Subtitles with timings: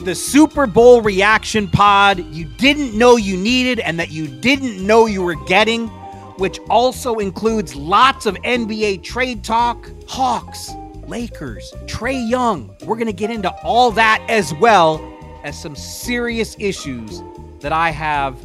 [0.00, 5.06] the Super Bowl reaction pod you didn't know you needed and that you didn't know
[5.06, 5.88] you were getting,
[6.38, 10.70] which also includes lots of NBA trade talk, Hawks,
[11.06, 12.74] Lakers, Trae Young.
[12.84, 15.00] We're going to get into all that as well
[15.44, 17.22] as some serious issues
[17.60, 18.36] that I have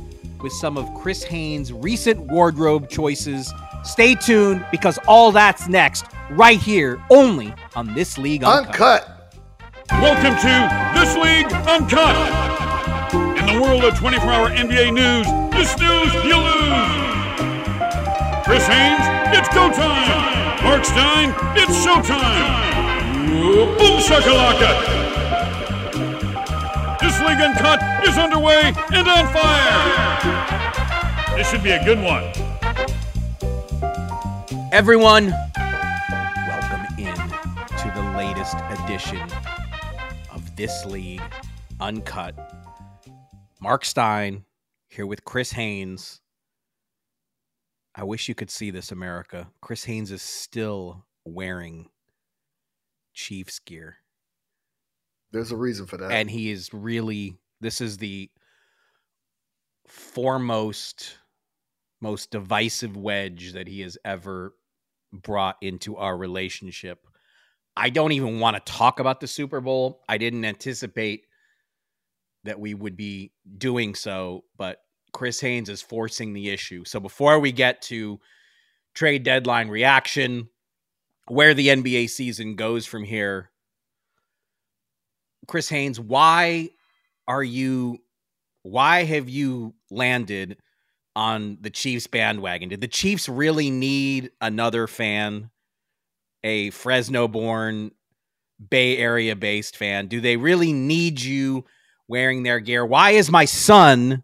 [0.41, 3.51] with some of Chris Haynes' recent wardrobe choices.
[3.83, 8.69] Stay tuned because all that's next right here only on This League Uncut.
[8.69, 9.20] Uncut.
[9.99, 10.55] Welcome to
[10.99, 12.15] This League Uncut.
[13.37, 17.01] In the world of 24 hour NBA news, you snooze, you lose.
[18.45, 19.05] Chris Haynes,
[19.37, 20.63] it's go time.
[20.63, 22.71] Marc Stein, it's showtime.
[23.77, 24.71] Boom shakalaka.
[26.99, 29.75] This League Uncut is underway and on fire.
[31.35, 32.23] This should be a good one.
[34.71, 35.33] Everyone,
[40.61, 41.23] this league
[41.79, 42.35] uncut.
[43.59, 44.45] Marc Stein
[44.89, 46.21] here with Chris Haynes.
[47.95, 49.49] I wish you could see this, America.
[49.59, 51.89] Chris Haynes is still wearing
[53.11, 53.95] Chiefs gear.
[55.31, 56.11] There's a reason for that.
[56.11, 58.29] And he is really, this is the
[59.87, 61.17] foremost,
[62.01, 64.53] most divisive wedge that he has ever
[65.11, 67.07] brought into our relationship.
[67.75, 70.01] I don't even want to talk about the Super Bowl.
[70.09, 71.25] I didn't anticipate
[72.43, 74.79] that we would be doing so, but
[75.13, 76.83] Chris Haynes is forcing the issue.
[76.85, 78.19] So before we get to
[78.93, 80.49] trade deadline reaction,
[81.27, 83.51] where the NBA season goes from here,
[85.47, 86.69] Chris Haynes, why
[87.27, 87.99] are you
[88.63, 90.57] why have you landed
[91.15, 92.69] on the Chiefs bandwagon?
[92.69, 95.50] Did the Chiefs really need another fan
[96.43, 97.91] a Fresno born
[98.69, 100.07] Bay Area based fan?
[100.07, 101.65] Do they really need you
[102.07, 102.85] wearing their gear?
[102.85, 104.23] Why is my son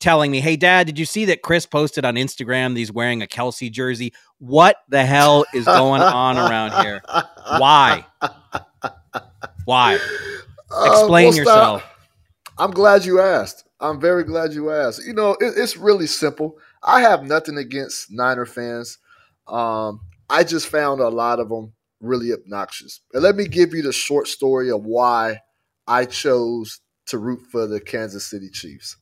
[0.00, 3.22] telling me, hey, dad, did you see that Chris posted on Instagram that he's wearing
[3.22, 4.12] a Kelce jersey?
[4.38, 7.02] What the hell is going on around here?
[7.58, 8.04] Why?
[9.64, 9.98] Why?
[10.70, 11.84] Uh, Explain uh, well, yourself.
[12.58, 13.64] I'm glad you asked.
[13.80, 15.04] I'm very glad you asked.
[15.06, 16.58] You know, it, it's really simple.
[16.82, 18.98] I have nothing against Niner fans.
[19.46, 20.00] Um,
[20.30, 23.00] I just found a lot of them really obnoxious.
[23.12, 25.40] And let me give you the short story of why
[25.86, 28.96] I chose to root for the Kansas City Chiefs.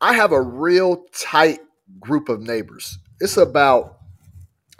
[0.00, 1.60] I have a real tight
[1.98, 2.98] group of neighbors.
[3.20, 3.98] It's about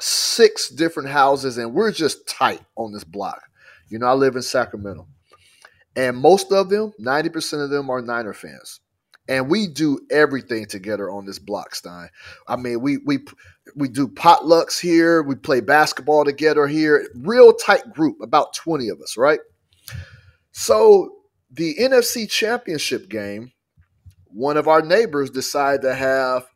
[0.00, 3.42] six different houses, and we're just tight on this block.
[3.90, 5.06] You know, I live in Sacramento.
[5.94, 8.80] And most of them, 90% of them are Niner fans
[9.30, 12.10] and we do everything together on this block, Stein.
[12.48, 13.20] I mean, we we
[13.76, 19.00] we do potlucks here, we play basketball together here, real tight group, about 20 of
[19.00, 19.38] us, right?
[20.50, 21.12] So
[21.52, 23.52] the NFC championship game,
[24.26, 26.46] one of our neighbors decided to have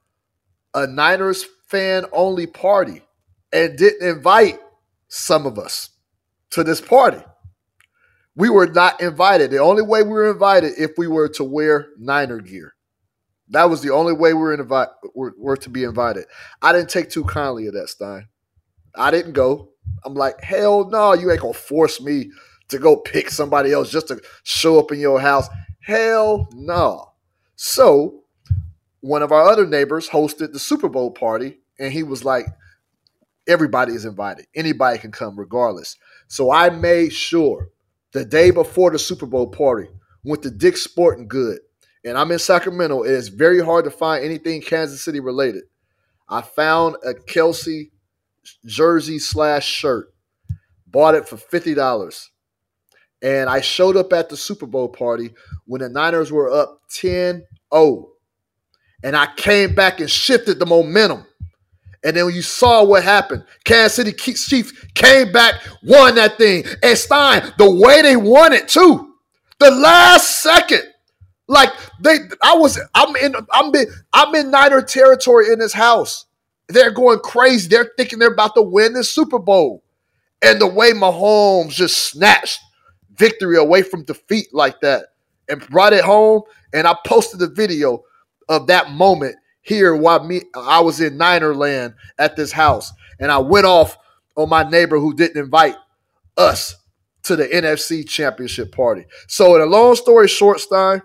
[0.75, 3.03] a Niners fan only party
[3.53, 4.59] and didn't invite
[5.07, 5.91] some of us
[6.51, 7.23] to this party.
[8.37, 9.51] We were not invited.
[9.51, 12.75] The only way we were invited if we were to wear Niner gear.
[13.49, 16.25] That was the only way we were, invi- were, were to be invited.
[16.63, 18.29] I didn't take too kindly of that, Stein.
[18.97, 19.71] I didn't go.
[20.05, 22.31] I'm like, hell no, you ain't gonna force me
[22.69, 25.49] to go pick somebody else just to show up in your house.
[25.81, 27.13] Hell no.
[27.57, 28.23] So
[29.01, 32.47] one of our other neighbors hosted the Super Bowl party, and he was like,
[33.47, 34.47] everybody is invited.
[34.55, 35.97] Anybody can come regardless.
[36.29, 37.69] So I made sure
[38.15, 39.89] the day before the Super Bowl party.
[40.25, 41.59] Went to Dick's Sporting Good,
[42.03, 43.03] and I'm in Sacramento.
[43.03, 45.65] It is very hard to find anything Kansas City related.
[46.31, 47.91] I found a Kelce
[48.65, 50.15] jersey slash shirt.
[50.87, 52.31] Bought it for fifty dollars.
[53.21, 55.35] And I showed up at the Super Bowl party
[55.67, 57.43] when the Niners were up 10
[57.75, 58.09] 0.
[59.03, 61.27] And I came back and shifted the momentum.
[62.05, 66.65] And then you saw what happened, Kansas City Chiefs came back, won that thing.
[66.83, 69.15] And Stein, the way they won it too,
[69.59, 70.83] the last second,
[71.49, 71.71] like
[72.01, 76.27] they, I was, I'm in, I'm in, I'm in Niner territory in this house.
[76.69, 77.69] They're going crazy.
[77.69, 79.83] They're thinking they're about to win the Super Bowl,
[80.43, 82.61] and the way Mahomes just snatched
[83.17, 85.07] victory away from defeat like that
[85.49, 86.43] and brought it home.
[86.73, 88.03] And I posted the video
[88.49, 92.93] of that moment here while me I was in Niner land at this house.
[93.19, 93.97] And I went off
[94.37, 95.77] on my neighbor who didn't invite
[96.37, 96.77] us
[97.25, 99.07] to the NFC championship party.
[99.27, 101.03] So in a long story short, Stein,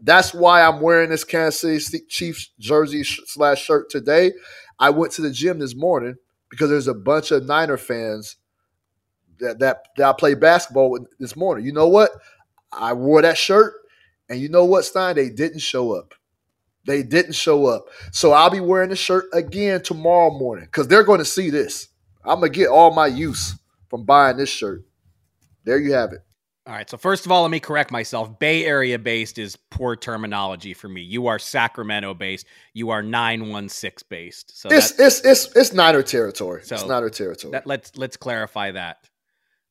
[0.00, 4.32] that's why I'm wearing this Kansas City Chiefs jersey slash shirt today.
[4.78, 6.16] I went to the gym this morning
[6.50, 8.36] because there's a bunch of Niner fans
[9.38, 11.64] that, that, that I played basketball with this morning.
[11.64, 12.10] You know what?
[12.72, 13.74] I wore that shirt,
[14.28, 15.16] and you know what, Stein?
[15.16, 16.14] They didn't show up.
[16.84, 17.86] They didn't show up.
[18.10, 21.88] So I'll be wearing the shirt again tomorrow morning because they're going to see this.
[22.24, 23.56] I'm going to get all my use
[23.88, 24.84] from buying this shirt.
[25.64, 26.20] There you have it.
[26.66, 26.88] All right.
[26.88, 28.38] So first of all, let me correct myself.
[28.38, 31.02] Bay Area based is poor terminology for me.
[31.02, 32.46] You are Sacramento based.
[32.72, 34.60] You are nine one six based.
[34.60, 36.62] So it's it's it's it's Niner territory.
[36.64, 37.52] So it's Niner territory.
[37.52, 39.08] That, let's let's clarify that.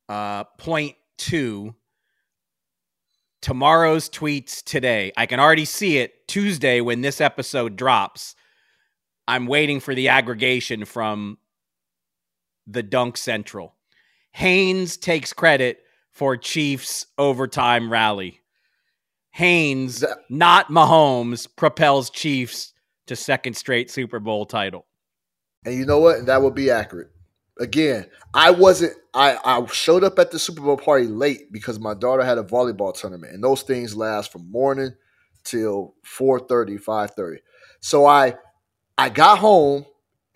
[0.09, 1.75] Uh, point two.
[3.41, 5.11] Tomorrow's tweets today.
[5.17, 8.35] I can already see it Tuesday when this episode drops.
[9.27, 11.37] I'm waiting for the aggregation from
[12.67, 13.75] the Dunk Central.
[14.33, 15.79] Haynes takes credit
[16.11, 18.41] for Chiefs overtime rally.
[19.31, 22.73] Haynes, not Mahomes, propels Chiefs
[23.07, 24.85] to second straight Super Bowl title.
[25.65, 26.25] And you know what?
[26.25, 27.11] That would be accurate
[27.61, 28.93] again, I wasn't.
[29.13, 32.43] I I showed up at the Super Bowl party late because my daughter had a
[32.43, 34.93] volleyball tournament, and those things last from morning
[35.43, 37.37] till 4.30, 5.30.
[37.79, 38.35] So I
[38.97, 39.85] I got home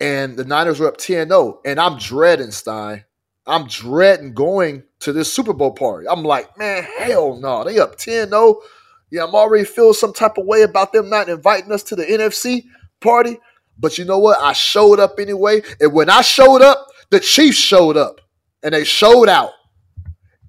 [0.00, 3.04] and the Niners were up 10-0, and I'm dreading Stein.
[3.46, 6.06] I'm dreading going to this Super Bowl party.
[6.08, 7.64] I'm like, man, hell no.
[7.64, 8.56] They up 10-0.
[9.10, 12.04] Yeah, I'm already feeling some type of way about them not inviting us to the
[12.04, 12.64] NFC
[13.00, 13.38] party.
[13.78, 14.38] But you know what?
[14.40, 15.62] I showed up anyway.
[15.80, 18.20] And when I showed up, the Chiefs showed up
[18.62, 19.52] and they showed out,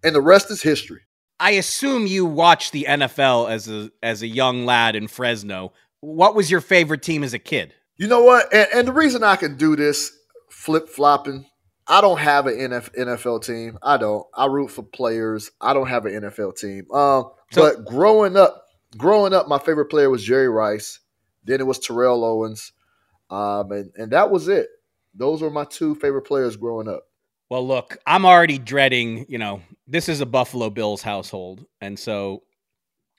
[0.04, 1.02] and the rest is history.
[1.40, 5.74] I assume you watched the NFL as a as a young lad in Fresno.
[6.00, 7.74] What was your favorite team as a kid?
[7.98, 8.52] You know what?
[8.54, 10.12] And, and the reason I can do this
[10.50, 11.46] flip flopping,
[11.88, 13.78] I don't have an NFL team.
[13.82, 14.26] I don't.
[14.34, 15.52] I root for players.
[15.62, 16.92] I don't have an NFL team.
[16.92, 18.66] Um, so, but growing up,
[18.98, 21.00] growing up, my favorite player was Jerry Rice.
[21.44, 22.72] Then it was Terrell Owens,
[23.30, 24.68] um, and and that was it.
[25.18, 27.04] Those were my two favorite players growing up.
[27.50, 31.66] Well, look, I'm already dreading, you know, this is a Buffalo Bills household.
[31.82, 32.44] And so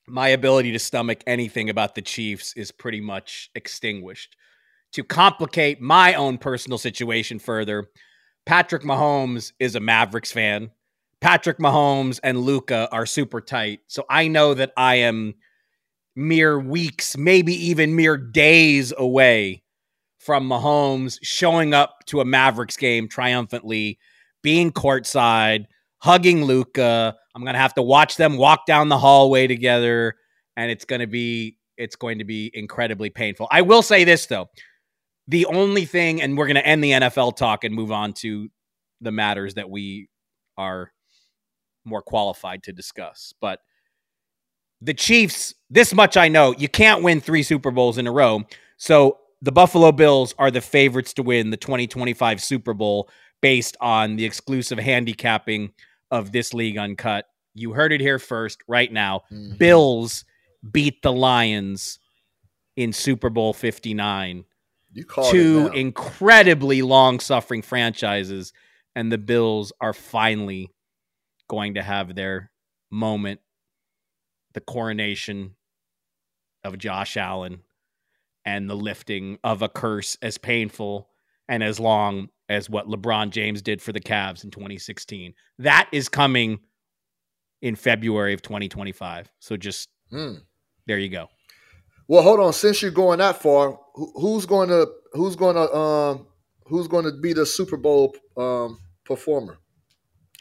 [0.06, 4.36] my ability to stomach anything about the Chiefs is pretty much extinguished.
[4.92, 7.88] To complicate my own personal situation further,
[8.46, 10.70] Patrick Mahomes is a Mavericks fan.
[11.20, 13.80] Patrick Mahomes and Luka are super tight.
[13.87, 15.34] So I know that I am
[16.14, 19.62] mere weeks, maybe even mere days away
[20.28, 23.99] from Mahomes showing up to a Mavericks game triumphantly,
[24.42, 25.64] being courtside,
[26.02, 27.16] hugging Luka.
[27.35, 30.16] I'm gonna have to watch them walk down the hallway together,
[30.54, 33.49] and it's gonna be it's going to be incredibly painful.
[33.50, 34.50] I will say this though.
[35.28, 38.49] The only thing, and we're going to end the NFL talk and move on to
[39.00, 40.08] the matters that we
[40.58, 40.90] are
[41.87, 43.32] more qualified to discuss.
[43.40, 43.61] But
[44.80, 48.42] the Chiefs, this much I know, you can't win three Super Bowls in a row.
[48.78, 53.09] So the Buffalo Bills are the favorites to win the 2025 Super Bowl
[53.40, 55.73] based on the exclusive handicapping
[56.11, 57.26] of this league uncut.
[57.54, 59.23] You heard it here first, right now.
[59.30, 59.57] Mm-hmm.
[59.57, 60.25] Bills
[60.71, 61.99] beat the Lions
[62.76, 64.45] in Super Bowl 59.
[64.92, 68.52] You Two incredibly long suffering franchises,
[68.97, 70.73] and the Bills are finally
[71.49, 72.50] going to have their
[72.90, 73.40] moment
[74.54, 75.54] the coronation
[76.64, 77.61] of Josh Allen
[78.49, 81.11] and the lifting of a curse as painful
[81.50, 85.35] and as long as what LeBron James did for the Cavs in 2016.
[85.59, 86.61] That is coming
[87.61, 89.31] in February of 2025.
[89.38, 90.37] So just hmm.
[90.87, 91.28] there you go.
[92.09, 92.55] Well, hold on.
[92.55, 96.26] Since you're going that far, who's going to who's going to um
[96.64, 99.59] who's going to be the Super Bowl um performer?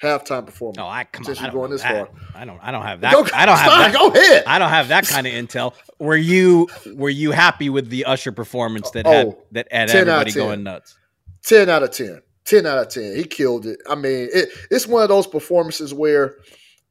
[0.01, 0.77] Halftime performance.
[0.77, 1.25] No, I come on.
[1.25, 2.07] Since I going this that.
[2.07, 2.09] far.
[2.35, 2.59] I don't.
[2.61, 3.13] I don't have that.
[3.13, 3.93] Go, I don't have that.
[3.93, 4.43] Go ahead.
[4.45, 5.73] I don't have that kind of intel.
[5.99, 10.01] Were you were you happy with the Usher performance that had Oh, that had 10
[10.01, 10.43] out of everybody 10.
[10.43, 10.97] going nuts?
[11.43, 12.21] 10 out of 10.
[12.45, 13.15] 10 out of 10.
[13.15, 13.79] He killed it.
[13.89, 16.35] I mean, it, it's one of those performances where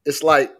[0.04, 0.52] it's like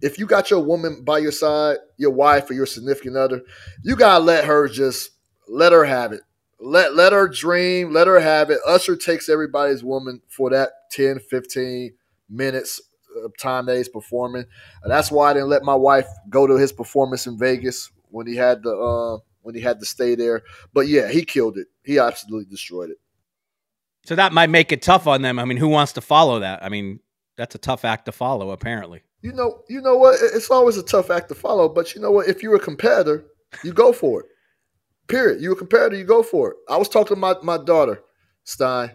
[0.00, 3.42] if you got your woman by your side, your wife or your significant other,
[3.82, 5.10] you got to let her just
[5.48, 6.20] let her have it.
[6.64, 8.58] Let let her dream, let her have it.
[8.66, 11.92] Usher takes everybody's woman for that 10, 15
[12.30, 12.80] minutes
[13.22, 14.46] of time that he's performing.
[14.82, 18.26] And that's why I didn't let my wife go to his performance in Vegas when
[18.26, 20.42] he had to uh, when he had to stay there.
[20.72, 21.66] But yeah, he killed it.
[21.84, 22.98] He absolutely destroyed it.
[24.06, 25.38] So that might make it tough on them.
[25.38, 26.64] I mean, who wants to follow that?
[26.64, 27.00] I mean,
[27.36, 29.02] that's a tough act to follow, apparently.
[29.20, 30.16] You know, you know what?
[30.22, 32.26] It's always a tough act to follow, but you know what?
[32.28, 33.26] If you're a competitor,
[33.62, 34.26] you go for it.
[35.06, 35.40] Period.
[35.40, 36.56] You're a competitor, you go for it.
[36.68, 38.00] I was talking to my, my daughter,
[38.44, 38.92] Stein,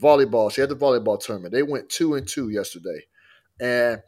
[0.00, 0.52] volleyball.
[0.52, 1.52] She had the volleyball tournament.
[1.52, 3.04] They went two and two yesterday.
[3.60, 4.00] And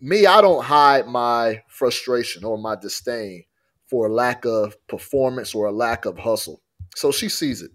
[0.00, 3.44] me, I don't hide my frustration or my disdain
[3.86, 6.62] for a lack of performance or a lack of hustle.
[6.96, 7.70] So she sees it.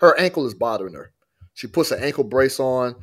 [0.00, 1.12] Her ankle is bothering her.
[1.54, 2.96] She puts an ankle brace on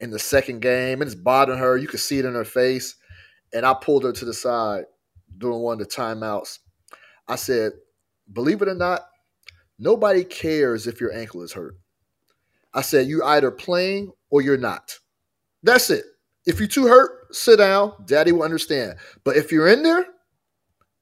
[0.00, 1.76] in the second game, and it's bothering her.
[1.76, 2.96] You can see it in her face.
[3.52, 4.84] And I pulled her to the side
[5.38, 6.58] during one of the timeouts.
[7.28, 7.72] I said,
[8.32, 9.08] believe it or not,
[9.78, 11.76] nobody cares if your ankle is hurt.
[12.74, 14.98] I said, you either playing or you're not.
[15.62, 16.04] That's it.
[16.44, 17.92] If you're too hurt, sit down.
[18.04, 18.96] Daddy will understand.
[19.24, 20.06] But if you're in there,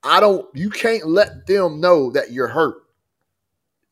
[0.03, 2.77] I don't, you can't let them know that you're hurt.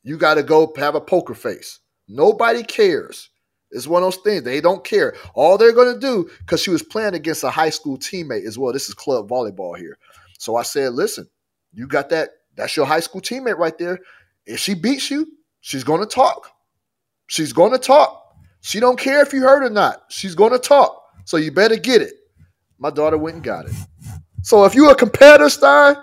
[0.03, 1.81] You got to go have a poker face.
[2.09, 3.31] Nobody cares.
[3.71, 4.43] It's one of those things.
[4.43, 5.15] They don't care.
[5.35, 8.59] All they're going to do, because she was playing against a high school teammate as
[8.59, 8.73] well.
[8.73, 9.97] This is club volleyball here.
[10.39, 11.29] So I said, listen,
[11.73, 12.31] you got that.
[12.57, 13.99] That's your high school teammate right there.
[14.47, 15.27] If she beats you,
[15.61, 16.51] she's going to talk.
[17.27, 18.21] She's going to talk.
[18.61, 20.05] She don't care if you hurt or not.
[20.09, 21.03] She's going to talk.
[21.25, 22.15] So you better get it.
[22.79, 23.75] My daughter went and got it.
[24.43, 25.97] So if you're a competitor, Stein,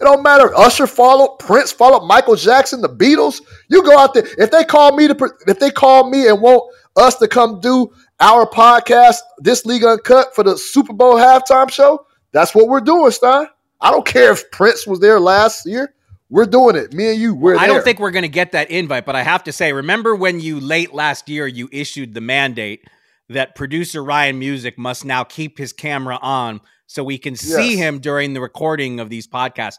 [0.00, 0.54] it don't matter.
[0.56, 3.40] Usher followed, Prince followed, Michael Jackson, the Beatles.
[3.68, 4.26] You go out there.
[4.38, 6.62] If they call me to, if they call me and want
[6.96, 12.04] us to come do our podcast, this league uncut for the Super Bowl halftime show,
[12.32, 13.46] that's what we're doing, Stein.
[13.84, 15.94] I don't care if Prince was there last year.
[16.30, 16.92] We're doing it.
[16.94, 17.68] Me and you, we're I there.
[17.76, 20.40] don't think we're going to get that invite, but I have to say, remember when
[20.40, 22.82] you late last year you issued the mandate
[23.28, 27.78] that producer Ryan Music must now keep his camera on so we can see Yes.
[27.78, 29.78] him during the recording of these podcasts.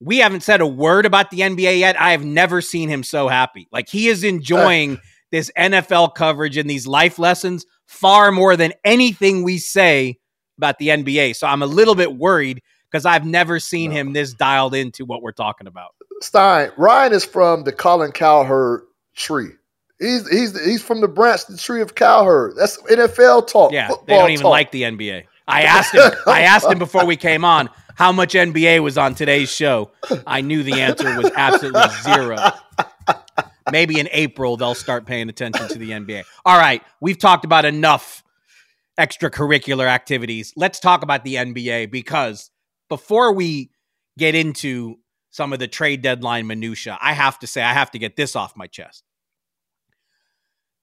[0.00, 1.98] We haven't said a word about the NBA yet.
[2.00, 3.66] I have never seen him so happy.
[3.72, 4.98] Like he is enjoying
[5.30, 10.18] this NFL coverage and these life lessons far more than anything we say
[10.58, 11.36] about the NBA.
[11.36, 12.60] So I'm a little bit worried
[12.90, 15.94] because I've never seen him this dialed into what we're talking about.
[16.22, 18.82] Stein, Ryan is from the Colin Cowherd
[19.14, 19.50] tree.
[19.98, 22.54] He's he's he's from the branch, the tree of Cowherd.
[22.56, 23.72] That's NFL talk.
[23.72, 24.50] Yeah, they don't even talk.
[24.50, 25.24] like the NBA.
[25.48, 26.12] I asked him.
[26.26, 29.90] I asked him before we came on how much NBA was on today's show.
[30.26, 32.36] I knew the answer was absolutely zero.
[33.72, 36.24] Maybe in April they'll start paying attention to the NBA.
[36.44, 38.22] All right, we've talked about enough
[38.98, 40.52] extracurricular activities.
[40.56, 42.50] Let's talk about the NBA because
[42.88, 43.70] before we
[44.18, 44.98] get into
[45.30, 48.36] some of the trade deadline minutia, I have to say I have to get this
[48.36, 49.04] off my chest.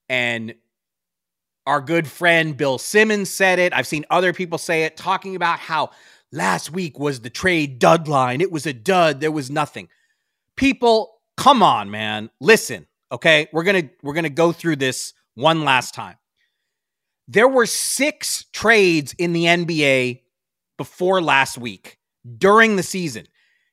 [0.08, 0.54] And
[1.66, 3.72] our good friend Bill Simmons said it.
[3.72, 5.90] I've seen other people say it, talking about how
[6.30, 8.40] last week was the trade deadline.
[8.40, 9.20] It was a dud.
[9.20, 9.88] There was nothing.
[10.56, 12.30] People, come on, man.
[12.40, 13.48] Listen, okay?
[13.52, 16.16] We're gonna we're gonna go through this one last time.
[17.26, 20.20] There were six trades in the NBA
[20.76, 21.98] before last week
[22.38, 23.26] during the season.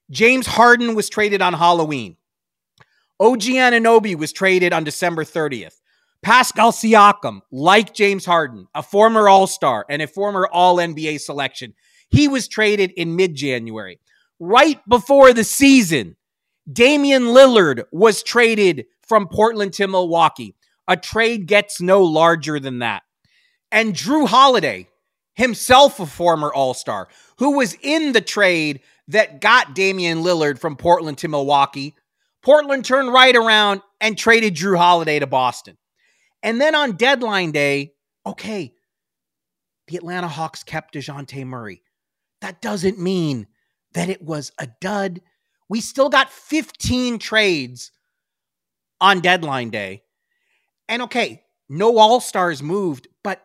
[0.10, 2.18] James Harden was traded on Halloween.
[3.20, 5.76] OG Anunoby was traded on December 30th.
[6.22, 11.74] Pascal Siakam, like James Harden, a former All Star and a former All NBA selection,
[12.10, 14.00] he was traded in mid January.
[14.40, 16.18] Right before the season,
[16.72, 20.56] Damian Lillard was traded from Portland to Milwaukee.
[20.88, 23.04] A trade gets no larger than that.
[23.72, 24.90] And Jrue Holiday,
[25.36, 27.08] himself a former All Star,
[27.38, 31.96] who was in the trade that got Damian Lillard from Portland to Milwaukee,
[32.42, 35.78] Portland turned right around and traded Jrue Holiday to Boston.
[36.44, 37.94] And then on deadline day,
[38.26, 38.74] okay,
[39.88, 41.84] the Atlanta Hawks kept Dejounte Murray.
[42.42, 43.48] That doesn't mean
[43.94, 45.22] that it was a dud.
[45.70, 47.92] We still got 15 trades
[49.00, 50.04] on deadline day.
[50.90, 53.42] And okay, no All Stars moved, but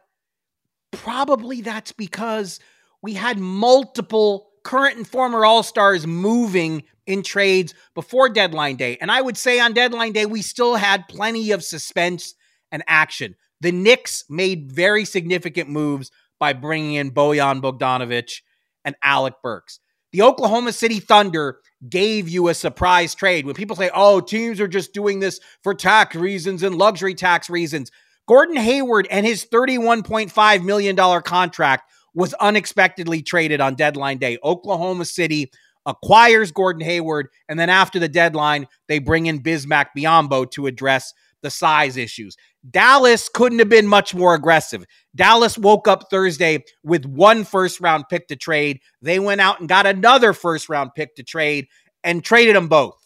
[0.96, 2.60] probably that's because
[3.02, 8.98] we had multiple current and former All Stars moving in trades before deadline day.
[9.00, 12.34] And I would say on deadline day, we still had plenty of suspense
[12.72, 13.36] and action.
[13.60, 18.40] The Knicks made very significant moves by bringing in Bojan Bogdanovic
[18.84, 19.80] and Alec Burks.
[20.12, 23.46] The Oklahoma City Thunder gave you a surprise trade.
[23.46, 27.48] When people say, oh, teams are just doing this for tax reasons and luxury tax
[27.50, 27.90] reasons,
[28.26, 34.38] Gordon Hayward and his $31.5 million contract was unexpectedly traded on deadline day.
[34.42, 35.50] Oklahoma City
[35.84, 41.12] acquires Gordon Hayward, and then after the deadline, they bring in Bismack Biyombo to address
[41.42, 42.36] the size issues.
[42.68, 44.84] Dallas couldn't have been much more aggressive.
[45.14, 48.80] Dallas woke up Thursday with one first round pick to trade.
[49.00, 51.68] They went out and got another first round pick to trade
[52.02, 52.96] and traded them both.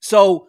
[0.00, 0.48] So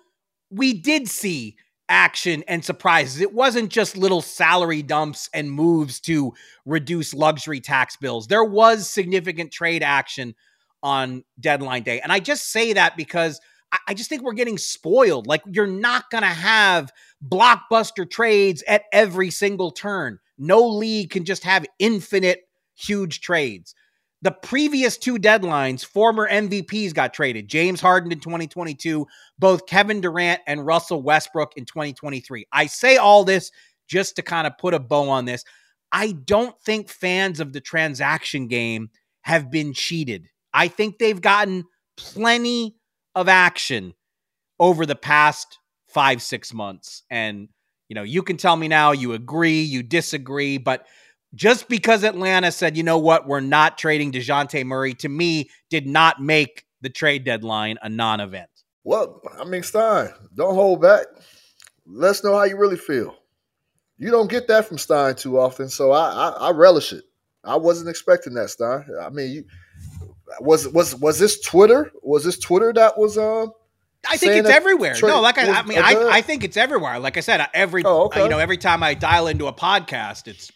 [0.50, 1.58] we did see
[1.94, 3.22] action and surprises.
[3.22, 6.34] It wasn't just little salary dumps and moves to
[6.66, 8.26] reduce luxury tax bills.
[8.26, 10.34] There was significant trade action
[10.82, 12.02] on deadline day.
[12.02, 13.40] And I just say that because
[13.88, 15.28] I just think we're getting spoiled.
[15.28, 16.92] Like you're not going to have
[17.26, 20.18] blockbuster trades at every single turn.
[20.38, 22.42] No league can just have infinite
[22.76, 23.76] huge trades.
[24.24, 27.50] The previous two deadlines, former MVPs got traded.
[27.50, 29.06] James Harden in 2022,
[29.38, 32.46] both Kevin Durant and Russell Westbrook in 2023.
[32.54, 33.52] I say all this
[33.86, 35.44] just to kind of put a bow on this.
[35.92, 38.92] I don't think fans of the transaction game
[39.24, 40.30] have been cheated.
[40.54, 41.66] I think they've gotten
[41.98, 42.78] plenty
[43.16, 43.94] of action
[44.58, 47.04] over the past five, six months.
[47.12, 47.50] And,
[47.90, 50.88] you know, you can tell me now you agree, you disagree, but
[51.34, 55.88] just because Atlanta said, you know what, we're not trading Dejounte Murray, to me, did
[55.88, 58.50] not make the trade deadline a non event.
[58.84, 61.06] Well, I mean, Stein, don't hold back.
[61.86, 63.16] Let's know how you really feel.
[63.98, 67.04] You don't get that from Stein too often, so I, I, I relish it.
[67.44, 68.86] I wasn't expecting that, Stein.
[69.02, 69.44] I mean, you,
[70.40, 71.92] was was was this Twitter?
[72.02, 73.52] Was this Twitter that was um?
[74.10, 74.96] I think it's everywhere.
[75.02, 77.00] no, like I, I mean, I, I think it's everywhere.
[77.00, 78.24] Like I said, every oh, okay.
[78.24, 80.52] you know, every time I dial into a podcast, it's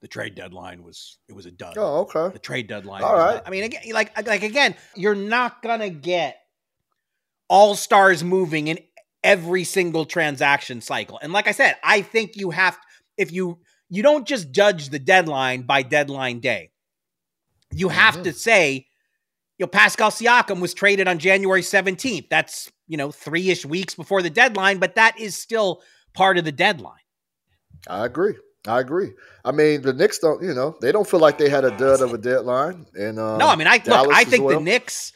[0.00, 1.74] the trade deadline was it was a done.
[1.76, 2.32] Oh, okay.
[2.32, 3.02] The trade deadline.
[3.02, 3.34] All right.
[3.34, 6.38] Not, I mean, again, like like again, you're not gonna get
[7.48, 8.78] all stars moving in
[9.22, 11.18] every single transaction cycle.
[11.22, 12.78] And like I said, I think you have
[13.18, 13.58] if you
[13.90, 16.70] you don't just judge the deadline by deadline day.
[17.72, 18.22] You have mm-hmm.
[18.24, 18.86] to say,
[19.58, 22.28] you know, Pascal Siakam was traded on January 17th.
[22.30, 25.82] That's, you know, three ish weeks before the deadline, but that is still
[26.14, 26.94] part of the deadline.
[27.88, 28.34] I agree.
[28.66, 29.12] I agree.
[29.44, 32.02] I mean, the Knicks don't, you know, they don't feel like they had a dud
[32.02, 32.86] of a deadline.
[32.94, 34.58] And uh, no, I mean, I Dallas look, I think well.
[34.58, 35.12] the Knicks.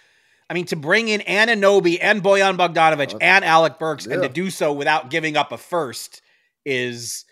[0.48, 4.14] I mean, to bring in Anunoby and Bojan Bogdanovic uh, and Alec Burks, yeah.
[4.14, 6.22] and to do so without giving up a first
[6.64, 7.24] is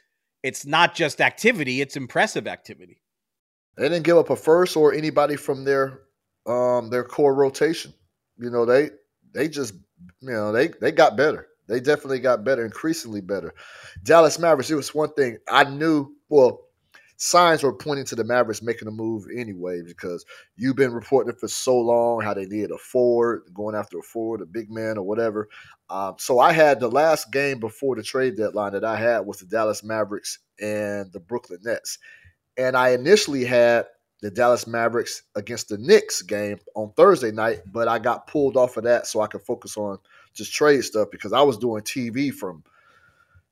[0.42, 3.00] it's not just activity; it's impressive activity.
[3.76, 6.00] They didn't give up a first or anybody from their
[6.46, 7.94] um their core rotation.
[8.38, 8.90] You know, they
[9.32, 9.74] they just
[10.20, 11.48] you know they they got better.
[11.68, 13.54] They definitely got better, increasingly better.
[14.02, 14.70] Dallas Mavericks.
[14.70, 16.14] It was one thing I knew.
[16.28, 16.60] Well,
[17.16, 20.24] signs were pointing to the Mavericks making a move anyway because
[20.56, 24.40] you've been reporting for so long how they needed a forward, going after a forward,
[24.40, 25.48] a big man, or whatever.
[25.88, 29.38] Um, so I had the last game before the trade deadline that I had was
[29.38, 31.98] the Dallas Mavericks and the Brooklyn Nets.
[32.56, 33.86] And I initially had
[34.20, 38.76] the Dallas Mavericks against the Knicks game on Thursday night, but I got pulled off
[38.76, 39.98] of that so I could focus on
[40.34, 42.64] just trade stuff because I was doing TV from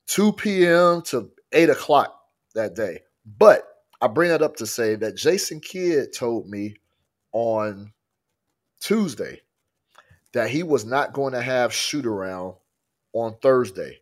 [0.07, 1.03] 2 p.m.
[1.03, 2.21] to 8 o'clock
[2.55, 3.01] that day.
[3.39, 3.65] But
[4.01, 6.75] I bring that up to say that Jason Kidd told me
[7.33, 7.93] on
[8.81, 9.41] Tuesday
[10.33, 12.55] that he was not going to have shoot around
[13.13, 14.01] on Thursday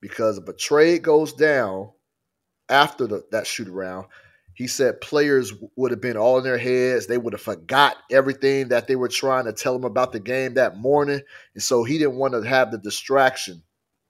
[0.00, 1.90] because if a trade goes down
[2.68, 4.06] after the, that shoot around,
[4.54, 7.06] he said players would have been all in their heads.
[7.06, 10.54] They would have forgot everything that they were trying to tell him about the game
[10.54, 11.20] that morning.
[11.54, 13.62] And so he didn't want to have the distraction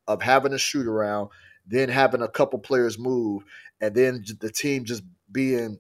[0.07, 1.31] of having a shoot around,
[1.67, 3.43] then having a couple players move,
[3.81, 5.03] and then the team just
[5.33, 5.79] being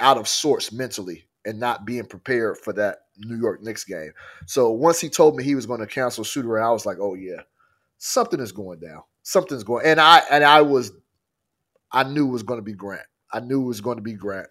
[0.00, 4.12] out of sorts mentally and not being prepared for that New York Knicks game.
[4.46, 6.98] So once he told me he was going to cancel shoot around, I was like,
[7.00, 7.42] oh yeah,
[7.98, 9.02] something is going down.
[9.22, 10.92] Something's going and I and I was
[11.92, 13.02] I knew it was going to be Grant.
[13.32, 14.48] I knew it was going to be Grant.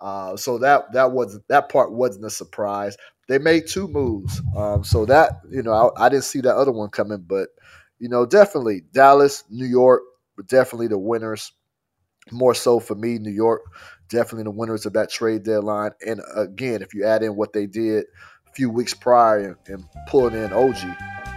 [0.00, 2.96] Uh, so that that was that part wasn't a surprise.
[3.28, 6.72] They made two moves, um, so that you know I, I, didn't see that other
[6.72, 7.48] one coming, but
[7.98, 10.02] you know definitely Dallas, New York,
[10.46, 11.52] definitely the winners.
[12.32, 13.62] More so for me, New York,
[14.08, 15.90] definitely the winners of that trade deadline.
[16.06, 18.04] And again, if you add in what they did
[18.48, 20.78] a few weeks prior and, and pulling in OG,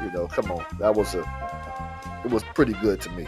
[0.04, 3.28] you know, come on, that was a it was pretty good to me.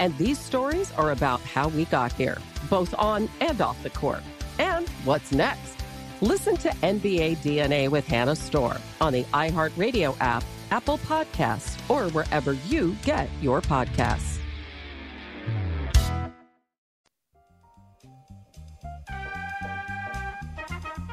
[0.00, 2.38] And these stories are about how we got here,
[2.70, 4.22] both on and off the court.
[4.58, 5.76] And what's next?
[6.22, 12.54] Listen to NBA DNA with Hannah Storm on the iHeartRadio app, Apple Podcasts, or wherever
[12.54, 14.38] you get your podcasts.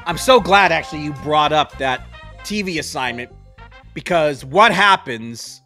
[0.06, 2.06] I'm so glad actually you brought up that
[2.38, 3.30] TV assignment
[3.92, 5.60] because what happens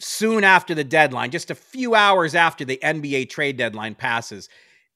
[0.00, 4.48] soon after the deadline, just a few hours after the NBA trade deadline passes,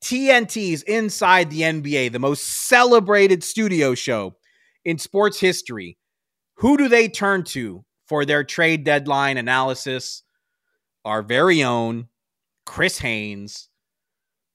[0.02, 4.36] TNT's Inside the NBA, the most celebrated studio show
[4.84, 5.98] in sports history.
[6.56, 10.22] Who do they turn to for their trade deadline analysis?
[11.04, 12.08] Our very own
[12.66, 13.68] Chris Haynes,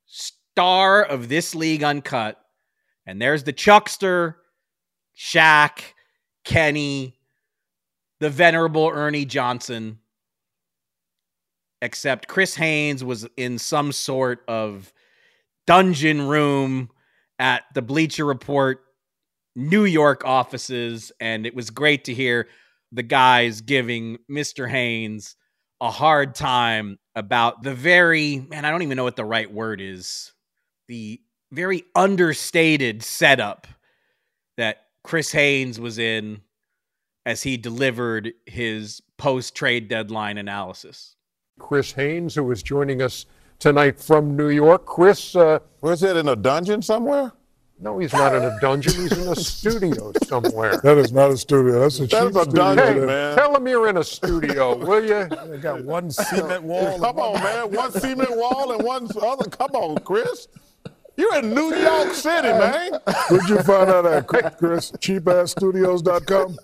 [0.05, 2.39] star of This League Uncut.
[3.05, 4.37] And there's the Chuckster,
[5.17, 5.79] Shaq,
[6.43, 7.17] Kenny,
[8.19, 9.99] the venerable Ernie Johnson
[11.81, 14.91] except Chris Haynes was in some sort of
[15.65, 16.89] dungeon room
[17.39, 18.81] at the Bleacher Report
[19.55, 21.11] New York offices.
[21.19, 22.47] And it was great to hear
[22.91, 24.69] the guys giving Mr.
[24.69, 25.35] Haynes
[25.81, 29.81] a hard time about the very, man, I don't even know what the right word
[29.81, 30.31] is,
[30.87, 31.19] the
[31.51, 33.67] very understated setup
[34.57, 36.41] that Chris Haynes was in
[37.25, 41.16] as he delivered his post trade deadline analysis.
[41.59, 43.25] Chris Haynes, who is joining us
[43.59, 44.85] tonight from New York.
[44.85, 47.31] Chris, uh, where's it in a dungeon somewhere?
[47.79, 48.93] No, he's not in a dungeon.
[48.93, 50.77] He's in a studio somewhere.
[50.81, 51.79] That is not a studio.
[51.81, 52.53] That's a That's cheap a studio.
[52.75, 53.35] dungeon, Hey, man.
[53.37, 55.27] tell him you're in a studio, will you?
[55.47, 56.99] They got one cement wall.
[56.99, 57.71] Come on, man.
[57.71, 59.47] One cement wall and one other.
[59.49, 60.47] Come on, Chris.
[61.17, 62.91] You're in New York City, man.
[63.29, 64.91] Where'd you find out at, Chris?
[64.91, 66.57] Cheapassstudios.com?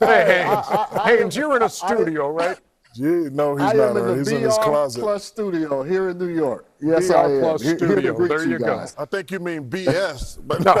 [0.00, 2.58] Hey, Haynes, Haynes, you're in a studio, right?
[2.94, 3.02] Gee,
[3.32, 3.90] no, he's I not.
[3.90, 5.00] am in the He's in his BR closet.
[5.00, 6.66] Plus studio here in New York.
[6.80, 7.40] Yes, BR I am.
[7.40, 8.14] Plus Here- here to studio.
[8.14, 8.66] greet There you go.
[8.66, 8.94] guys.
[8.98, 10.74] I think you mean BS, but No.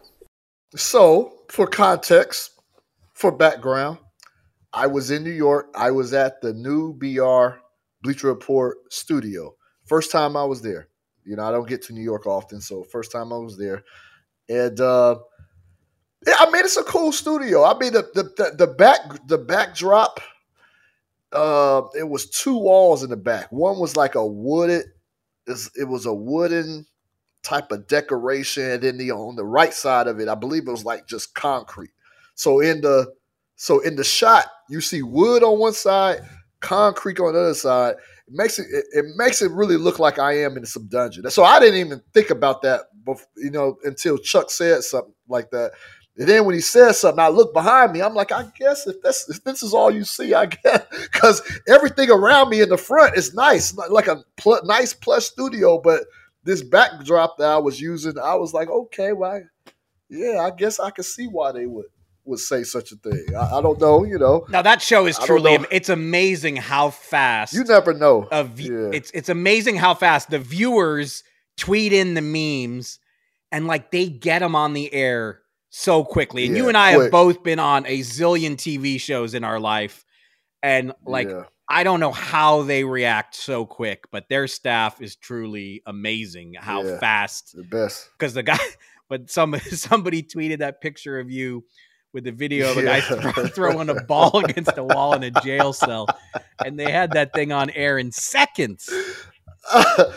[0.76, 2.50] So, for context,
[3.12, 3.98] for background,
[4.72, 5.68] I was in New York.
[5.76, 7.58] I was at the new BR
[8.02, 9.54] Bleacher Report studio.
[9.86, 10.88] First time I was there.
[11.24, 13.84] You know, I don't get to New York often, so first time I was there.
[14.48, 15.16] And uh
[16.26, 17.64] yeah, I mean it's a cool studio.
[17.64, 20.20] I mean the the the, the back the backdrop
[21.32, 23.50] uh it was two walls in the back.
[23.50, 24.86] One was like a wooded
[25.46, 26.86] it was a wooden
[27.42, 30.70] type of decoration and then the on the right side of it i believe it
[30.70, 31.90] was like just concrete
[32.34, 33.12] so in the
[33.56, 36.22] so in the shot you see wood on one side
[36.64, 37.96] concrete on the other side.
[38.26, 41.30] It makes it, it, it makes it really look like I am in some dungeon.
[41.30, 45.50] So I didn't even think about that, before, you know, until Chuck said something like
[45.50, 45.72] that.
[46.16, 48.00] And then when he says something, I look behind me.
[48.00, 51.42] I'm like, I guess if this if this is all you see, I guess because
[51.66, 55.80] everything around me in the front is nice, like a pl- nice plush studio.
[55.80, 56.04] But
[56.44, 59.42] this backdrop that I was using, I was like, okay, well,
[60.08, 61.86] yeah, I guess I can see why they would
[62.26, 63.26] would say such a thing.
[63.36, 64.46] I, I don't know, you know.
[64.48, 68.28] Now that show is truly it's amazing how fast you never know.
[68.30, 68.90] Of yeah.
[68.92, 71.24] it's it's amazing how fast the viewers
[71.56, 72.98] tweet in the memes
[73.52, 75.40] and like they get them on the air
[75.76, 76.46] so quickly.
[76.46, 77.02] And yeah, you and I quick.
[77.02, 80.04] have both been on a zillion TV shows in our life
[80.62, 81.44] and like yeah.
[81.68, 86.82] I don't know how they react so quick, but their staff is truly amazing how
[86.84, 88.08] yeah, fast the best.
[88.18, 88.58] Cuz the guy
[89.08, 91.64] but some somebody tweeted that picture of you
[92.12, 93.00] with the video of a guy
[93.48, 96.06] throwing a ball against a wall in a jail cell,
[96.64, 98.88] and they had that thing on air in seconds.
[99.74, 100.12] yeah,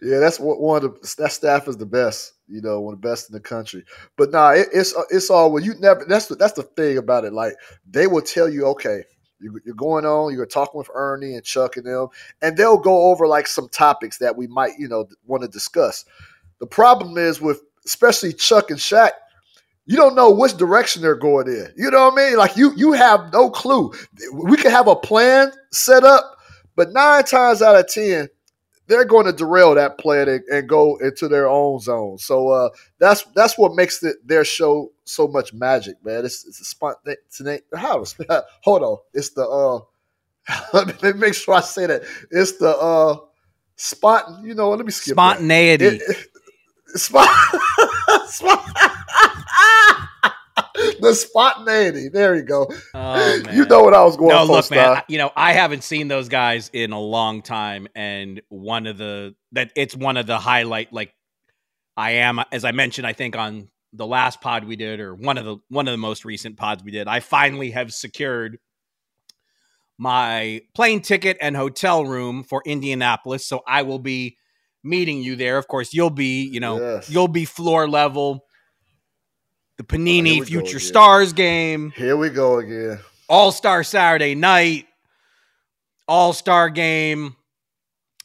[0.00, 2.32] that's what one of the that staff is the best.
[2.52, 3.84] You know, one of the best in the country.
[4.16, 5.62] But nah, it, it's uh, it's all well.
[5.62, 6.04] You never.
[6.04, 7.32] That's the, that's the thing about it.
[7.32, 7.54] Like
[7.88, 9.04] they will tell you, okay,
[9.40, 10.34] you, you're going on.
[10.34, 12.08] You're talking with Ernie and Chuck and them,
[12.42, 16.04] and they'll go over like some topics that we might you know want to discuss.
[16.60, 19.10] The problem is with especially Chuck and Shaq
[19.86, 21.72] you don't know which direction they're going in.
[21.76, 22.36] You know what I mean?
[22.36, 23.92] Like you you have no clue.
[24.32, 26.36] We could have a plan set up,
[26.76, 28.28] but nine times out of ten,
[28.92, 32.18] they're going to derail that plan and, and go into their own zone.
[32.18, 36.26] So uh, that's that's what makes it, their show so much magic, man.
[36.26, 37.64] It's it's a spontaneous.
[37.74, 38.04] How?
[38.62, 38.98] Hold on.
[39.14, 39.80] It's the uh.
[40.74, 42.02] let me make sure I say that.
[42.30, 43.16] It's the uh
[43.76, 44.44] spot.
[44.44, 44.70] You know.
[44.70, 45.86] Let me skip spontaneity.
[45.86, 46.28] It, it,
[46.98, 47.28] spot.
[48.26, 48.68] spot
[51.00, 52.08] the spontaneity.
[52.08, 52.72] There you go.
[52.94, 54.52] Oh, you know what I was going no, for.
[54.52, 58.86] Look, man, you know, I haven't seen those guys in a long time, and one
[58.86, 60.92] of the that it's one of the highlight.
[60.92, 61.14] Like
[61.96, 65.38] I am, as I mentioned, I think on the last pod we did, or one
[65.38, 67.08] of the one of the most recent pods we did.
[67.08, 68.58] I finally have secured
[69.98, 74.36] my plane ticket and hotel room for Indianapolis, so I will be
[74.82, 75.58] meeting you there.
[75.58, 77.10] Of course, you'll be, you know, yes.
[77.10, 78.44] you'll be floor level
[79.78, 81.92] the Panini Future Stars game.
[81.96, 82.98] Here we go again.
[83.28, 84.86] All Star Saturday night,
[86.06, 87.36] All Star game.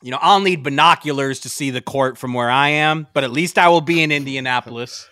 [0.01, 3.31] You know, I'll need binoculars to see the court from where I am, but at
[3.31, 5.09] least I will be in Indianapolis.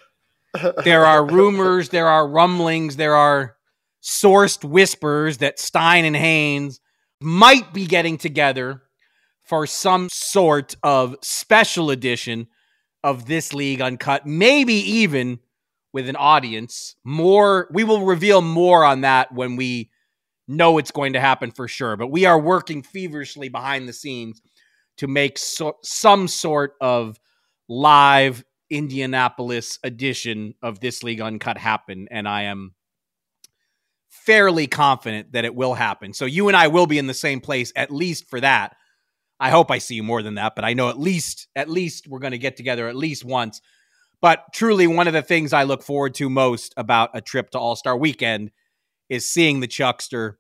[0.83, 3.55] there are rumors, there are rumblings, there are
[4.03, 6.79] sourced whispers that Stein and Haynes
[7.19, 8.83] might be getting together
[9.43, 12.47] for some sort of special edition
[13.03, 15.39] of this league uncut, maybe even
[15.95, 16.97] with an audience.
[17.05, 19.89] More, we will reveal more on that when we
[20.45, 21.95] know it's going to happen for sure.
[21.95, 24.41] But we are working feverishly behind the scenes
[24.97, 27.17] to make so, some sort of
[27.69, 32.75] live Indianapolis edition of this league uncut happen, and I am
[34.10, 36.13] fairly confident that it will happen.
[36.13, 38.75] So you and I will be in the same place at least for that.
[39.39, 42.05] I hope I see you more than that, but I know at least at least
[42.05, 43.62] we're going to get together at least once
[44.21, 47.60] but truly, one of the things I look forward to most about a trip to
[47.60, 48.51] All Star Weekend
[49.10, 50.39] is seeing the Chuckster,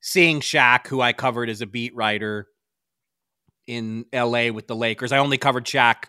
[0.00, 2.48] seeing Shaq, who I covered as a beat writer
[3.66, 5.12] in LA with the Lakers.
[5.12, 6.04] I only covered Shaq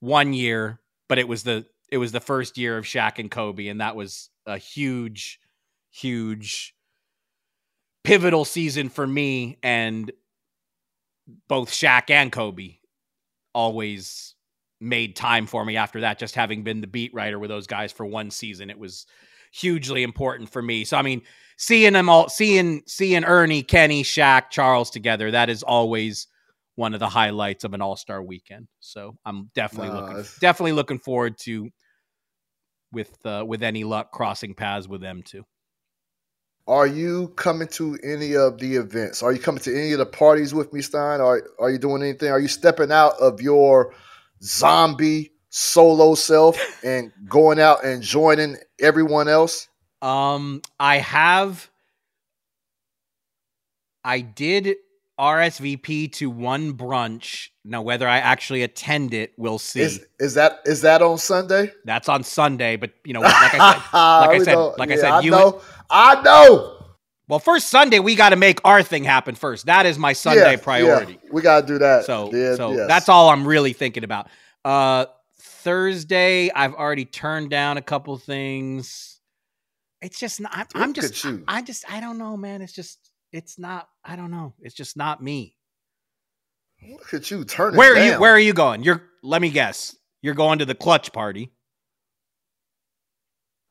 [0.00, 3.68] one year, but it was the it was the first year of Shaq and Kobe,
[3.68, 5.38] and that was a huge,
[5.90, 6.74] huge
[8.04, 10.12] pivotal season for me and
[11.48, 12.76] both Shaq and Kobe
[13.54, 14.33] always
[14.84, 17.90] made time for me after that, just having been the beat writer with those guys
[17.90, 18.70] for one season.
[18.70, 19.06] It was
[19.52, 20.84] hugely important for me.
[20.84, 21.22] So I mean,
[21.56, 26.28] seeing them all seeing seeing Ernie, Kenny, Shaq, Charles together, that is always
[26.76, 28.66] one of the highlights of an all-star weekend.
[28.80, 31.70] So I'm definitely looking definitely looking forward to
[32.92, 35.44] with uh, with any luck crossing paths with them too.
[36.66, 39.22] Are you coming to any of the events?
[39.22, 41.20] Are you coming to any of the parties with me, Stein?
[41.20, 42.30] Are are you doing anything?
[42.30, 43.92] Are you stepping out of your
[44.44, 49.68] zombie solo self and going out and joining everyone else?
[50.02, 51.70] Um, I have.
[54.04, 54.76] I did
[55.18, 57.48] RSVP to one brunch.
[57.64, 59.80] Now, whether I actually attend it, we'll see.
[59.80, 61.72] Is, is that is that on Sunday?
[61.84, 62.76] That's on Sunday.
[62.76, 63.58] But you know, like I said,
[63.94, 66.73] like I said, like yeah, I said, I you know, I know.
[67.26, 69.66] Well, first Sunday we got to make our thing happen first.
[69.66, 71.18] That is my Sunday yeah, priority.
[71.22, 72.04] Yeah, we got to do that.
[72.04, 72.86] So, yeah, so yes.
[72.86, 74.28] that's all I'm really thinking about.
[74.64, 75.06] Uh,
[75.38, 79.20] Thursday, I've already turned down a couple things.
[80.02, 80.52] It's just not.
[80.74, 81.24] I'm, I'm just.
[81.24, 81.44] you.
[81.48, 81.90] I just.
[81.90, 82.60] I don't know, man.
[82.60, 82.98] It's just.
[83.32, 83.88] It's not.
[84.04, 84.54] I don't know.
[84.60, 85.56] It's just not me.
[86.86, 87.78] Look at you turning.
[87.78, 88.20] Where are you?
[88.20, 88.82] Where are you going?
[88.82, 89.02] You're.
[89.22, 89.96] Let me guess.
[90.20, 91.52] You're going to the Klutch party.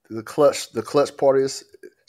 [0.09, 1.63] the Klutch the Klutch party is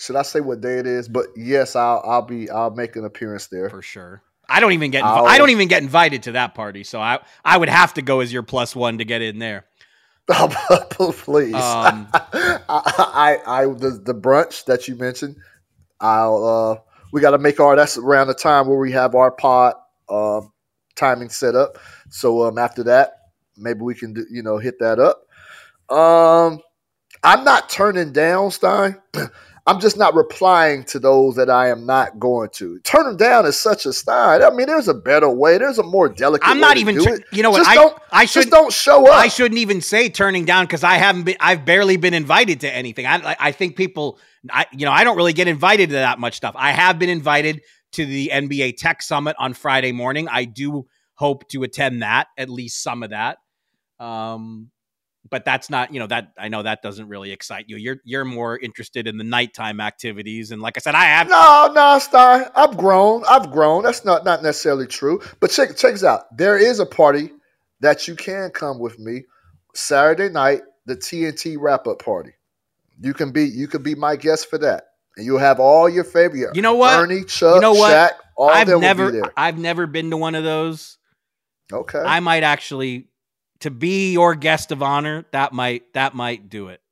[0.04, 1.08] should I say what day it is?
[1.08, 3.70] But yes, I'll I'll be I'll make an appearance there.
[3.70, 4.22] for sure.
[4.48, 5.02] I don't even get.
[5.02, 6.84] Invi- I'll- don't even get invited to that party.
[6.84, 7.20] So I.
[7.44, 9.64] I would have to go as your plus one to get in there.
[10.28, 11.54] Please.
[11.54, 15.36] Um, I, I I the the brunch that you mentioned,
[16.00, 16.80] I'll uh
[17.12, 19.74] we gotta make our that's around the time where we have our pod
[20.08, 20.52] um
[20.94, 21.78] timing set up.
[22.08, 23.12] So um after that,
[23.56, 25.26] maybe we can do, you know hit that up.
[25.94, 26.60] Um
[27.22, 29.00] I'm not turning down Stein.
[29.66, 32.78] I'm just not replying to those that I am not going to.
[32.80, 34.44] Turn them down is such a style.
[34.44, 35.56] I mean, there's a better way.
[35.56, 36.46] There's a more delicate.
[36.46, 36.96] I'm way not even.
[37.00, 37.24] it.
[37.32, 37.58] You know what?
[37.58, 37.74] Just I.
[37.74, 37.98] don't.
[38.12, 38.50] I just should.
[38.50, 39.14] don't show up.
[39.14, 41.36] I shouldn't even say turning down because I haven't been.
[41.40, 43.06] I've barely been invited to anything.
[43.06, 44.18] I- I think people.
[44.50, 44.66] I.
[44.72, 44.92] You know.
[44.92, 46.54] I don't really get invited to that much stuff.
[46.58, 50.28] I have been invited to the NBA Tech Summit on Friday morning.
[50.28, 52.26] I do hope to attend that.
[52.36, 53.38] At least some of that.
[53.98, 54.70] Um.
[55.30, 55.92] But that's not.
[55.92, 56.06] You know.
[56.06, 57.76] That I know that doesn't really excite you.
[57.76, 57.96] You're.
[58.04, 60.50] You're more interested in the nighttime activities.
[60.50, 61.28] And like I said, I have.
[61.28, 62.46] No, no, Stein.
[62.54, 63.24] I've grown.
[63.28, 63.84] I've grown.
[63.84, 65.20] That's not not necessarily true.
[65.40, 66.36] But check check this out.
[66.36, 67.30] There is a party
[67.80, 69.24] that you can come with me
[69.74, 72.32] Saturday night, the TNT wrap up party.
[73.00, 74.84] You can be you can be my guest for that,
[75.16, 76.54] and you'll have all your favorite.
[76.54, 76.98] You know what?
[76.98, 77.92] Ernie, Chuck, You know what?
[77.92, 79.32] Shaq, all I've never.
[79.36, 80.98] I've never been to one of those.
[81.72, 81.98] Okay.
[81.98, 83.08] I might actually
[83.64, 85.24] to be your guest of honor.
[85.30, 86.82] That might that might do it.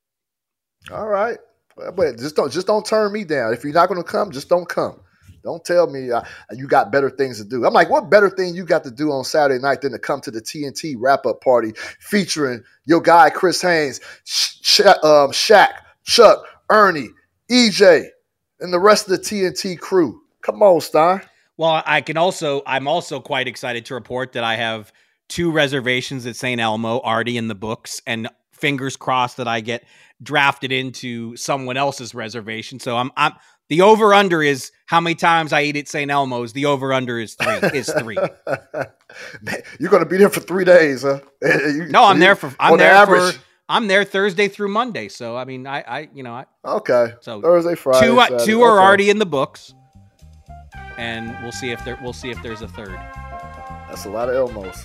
[0.91, 1.37] All right,
[1.77, 3.53] but just don't just don't turn me down.
[3.53, 4.99] If you're not going to come, just don't come.
[5.45, 7.67] Don't tell me uh, you got better things to do.
[7.67, 10.23] I'm like, what better thing you got to do on Saturday night than to come
[10.23, 15.75] to the TNT wrap up party featuring your guy Chris Haynes, Sh- Sha- um, Shaq,
[16.05, 17.11] Chuck, Ernie,
[17.51, 18.07] EJ,
[18.61, 20.23] and the rest of the TNT crew.
[20.41, 21.21] Come on, Stein.
[21.59, 22.63] Well, I can also.
[22.67, 24.91] I'm also quite excited to report that I have
[25.33, 26.61] two reservations at St.
[26.61, 29.85] Elmo already in the books, and fingers crossed that I get
[30.23, 32.79] drafted into someone else's reservation.
[32.81, 33.11] So I'm.
[33.17, 33.33] I'm
[33.69, 36.11] the over under is how many times I eat at St.
[36.11, 36.53] Elmo's.
[36.53, 37.71] The over under is three.
[37.73, 38.19] Is three.
[39.79, 41.21] You're going to be there for three days, huh?
[41.43, 42.53] You- No, I'm you- there for.
[42.61, 43.35] I'm there average.
[43.37, 43.43] for.
[43.71, 45.09] I'm there Thursday through Monday.
[45.09, 47.15] So I mean, I, I, you know, I, Okay.
[47.21, 48.45] So Thursday, Friday, two, uh, Saturday.
[48.45, 48.85] two are Okay.
[48.87, 49.73] already in the books,
[50.99, 51.99] and we'll see if there.
[52.03, 52.91] We'll see if there's a third.
[53.89, 54.85] That's a lot of Elmos.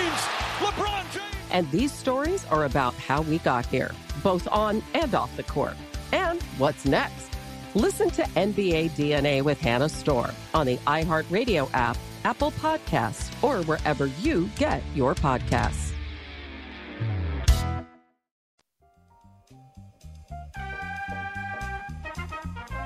[1.51, 3.91] And these stories are about how we got here,
[4.23, 5.75] both on and off the court.
[6.11, 7.29] And what's next?
[7.75, 14.07] Listen to NBA DNA with Hannah Storm on the iHeartRadio app, Apple Podcasts, or wherever
[14.07, 15.91] you get your podcasts.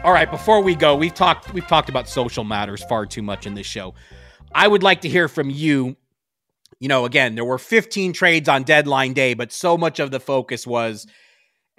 [0.03, 3.47] All right, before we go, we've talked we've talked about social matters far too much
[3.47, 3.95] in this show.
[4.53, 5.97] I would like to hear from you.
[6.85, 10.19] You know, again, there were 15 trades on deadline day, but so much of the
[10.19, 11.07] focus was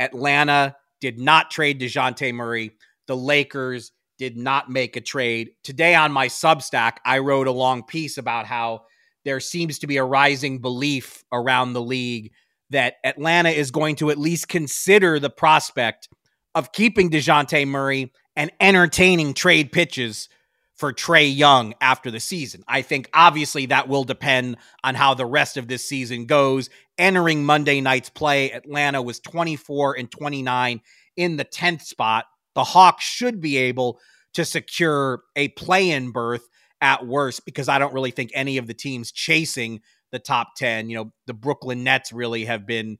[0.00, 2.72] Atlanta did not trade Dejounte Murray.
[3.06, 5.50] The Lakers did not make a trade.
[5.62, 8.86] Today on my Substack, I wrote a long piece about how
[9.24, 12.32] there seems to be a rising belief around the league
[12.70, 16.08] that Atlanta is going to at least consider the prospect
[16.52, 20.28] of keeping Dejounte Murray and entertaining trade pitches
[20.76, 22.62] for Trae Young after the season.
[22.68, 26.68] I think obviously that will depend on how the rest of this season goes.
[26.98, 30.80] Entering Monday night's play, Atlanta was 24 and 29
[31.16, 32.26] in the 10th spot.
[32.54, 33.98] The Hawks should be able
[34.34, 36.46] to secure a play in berth
[36.80, 39.80] at worst because I don't really think any of the teams chasing
[40.12, 42.98] the top 10, you know, the Brooklyn Nets really have been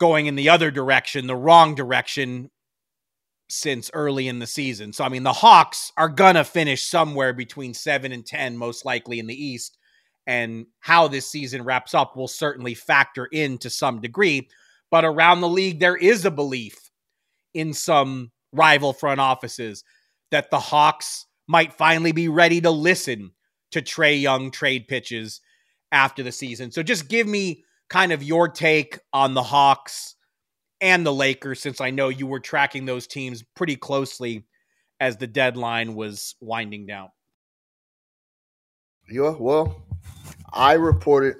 [0.00, 2.50] going in the other direction, the wrong direction
[3.48, 4.92] since early in the season.
[4.92, 8.84] So I mean, the Hawks are going to finish somewhere between 7 and 10 most
[8.84, 9.78] likely in the East
[10.26, 14.48] and how this season wraps up will certainly factor in to some degree,
[14.90, 16.90] but around the league there is a belief
[17.52, 19.84] in some rival front offices
[20.30, 23.32] that the Hawks might finally be ready to listen
[23.72, 25.40] to Trae Young trade pitches
[25.92, 26.70] after the season.
[26.70, 30.13] So just give me kind of your take on the Hawks
[30.84, 34.44] and the Lakers, since I know you were tracking those teams pretty closely
[35.00, 37.08] as the deadline was winding down.
[39.10, 39.82] Yeah, well,
[40.52, 41.36] I reported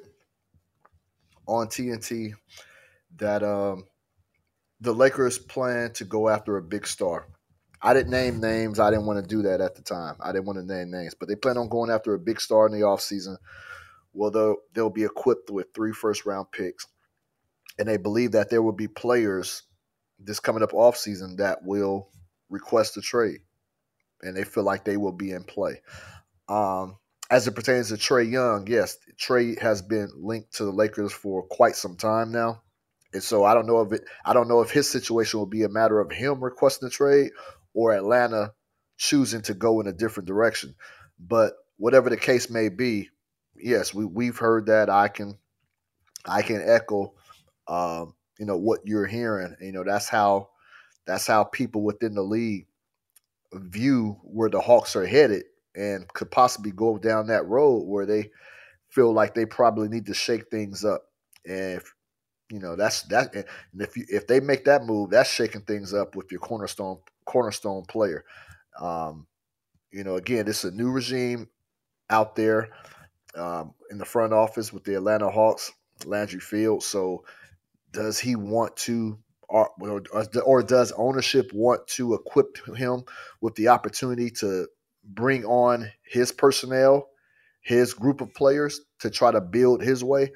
[1.46, 2.32] on TNT
[3.16, 3.84] that um,
[4.80, 7.28] the Lakers plan to go after a big star.
[7.82, 8.80] I didn't name names.
[8.80, 10.16] I didn't want to do that at the time.
[10.20, 12.64] I didn't want to name names, but they plan on going after a big star
[12.64, 13.36] in the offseason
[14.14, 16.86] well, they'll, they'll be equipped with three first round picks.
[17.78, 19.62] And they believe that there will be players
[20.18, 22.08] this coming up off season that will
[22.48, 23.40] request a trade.
[24.22, 25.82] And they feel like they will be in play.
[26.48, 26.98] Um,
[27.30, 31.42] as it pertains to Trae Young, yes, Trae has been linked to the Lakers for
[31.42, 32.62] quite some time now.
[33.12, 35.62] And so I don't know if it I don't know if his situation will be
[35.62, 37.30] a matter of him requesting a trade
[37.72, 38.52] or Atlanta
[38.96, 40.74] choosing to go in a different direction.
[41.18, 43.10] But whatever the case may be,
[43.54, 44.90] yes, we we've heard that.
[44.90, 45.38] I can
[46.26, 47.14] I can echo,
[47.68, 49.56] um, you know, what you're hearing.
[49.60, 50.50] You know, that's how
[51.06, 52.66] that's how people within the league
[53.52, 55.44] view where the Hawks are headed,
[55.74, 58.30] and could possibly go down that road where they
[58.88, 61.02] feel like they probably need to shake things up.
[61.46, 61.94] And if,
[62.50, 63.34] you know, that's that.
[63.34, 63.44] And
[63.80, 67.84] if you if they make that move, that's shaking things up with your cornerstone cornerstone
[67.86, 68.24] player.
[68.80, 69.26] Um,
[69.92, 71.48] you know, again, this is a new regime
[72.10, 72.68] out there
[73.36, 75.72] um, in the front office with the Atlanta Hawks,
[76.04, 76.86] Landry Fields.
[76.86, 77.24] So,
[77.94, 79.18] does he want to,
[79.48, 79.70] or,
[80.44, 83.04] or does ownership want to equip him
[83.40, 84.68] with the opportunity to
[85.04, 87.08] bring on his personnel,
[87.62, 90.32] his group of players to try to build his way?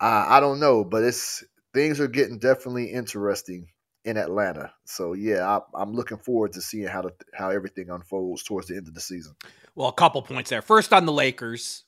[0.00, 3.68] I don't know, but it's things are getting definitely interesting
[4.04, 4.72] in Atlanta.
[4.84, 8.76] So yeah, I, am looking forward to seeing how to, how everything unfolds towards the
[8.76, 9.34] end of the season.
[9.74, 10.62] Well, a couple points there.
[10.62, 11.84] First on the Lakers,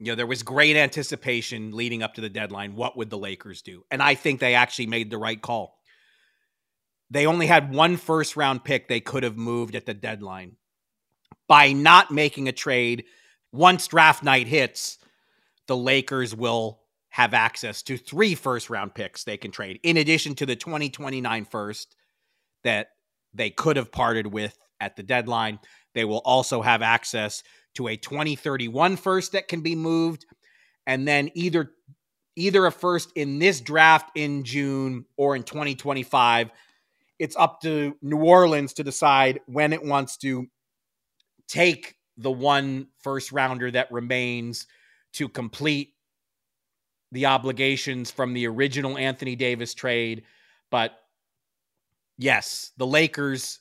[0.00, 2.74] you know, there was great anticipation leading up to the deadline.
[2.74, 3.84] What would the Lakers do?
[3.90, 5.78] And I think they actually made the right call.
[7.10, 10.56] They only had one first round pick they could have moved at the deadline.
[11.48, 13.04] By not making a trade,
[13.52, 14.96] once draft night hits,
[15.66, 16.80] the Lakers will
[17.10, 21.44] have access to three first round picks they can trade, in addition to the 2029
[21.44, 21.94] first
[22.64, 22.90] that
[23.34, 25.58] they could have parted with at the deadline.
[25.94, 27.42] They will also have access
[27.74, 30.26] to a 2031 first that can be moved
[30.86, 31.72] and then either
[32.36, 36.50] either a first in this draft in June or in 2025
[37.18, 40.46] it's up to New Orleans to decide when it wants to
[41.46, 44.66] take the one first rounder that remains
[45.12, 45.90] to complete
[47.12, 50.22] the obligations from the original Anthony Davis trade.
[50.70, 50.92] But
[52.16, 53.60] yes the Lakers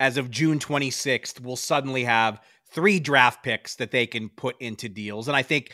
[0.00, 2.40] as of June 26th will suddenly have
[2.70, 5.28] three draft picks that they can put into deals.
[5.28, 5.72] And I think